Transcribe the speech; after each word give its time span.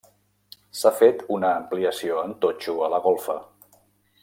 S'ha 0.79 0.91
fet 1.01 1.21
una 1.35 1.51
ampliació 1.59 2.17
en 2.25 2.33
totxo 2.47 2.75
a 2.87 2.91
la 2.95 3.03
golfa. 3.07 3.37